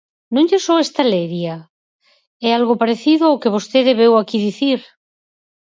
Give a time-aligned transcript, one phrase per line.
[0.33, 1.55] ¿Non lles soa esta leria?
[2.47, 4.79] É algo parecido ao que vostede veu aquí dicir.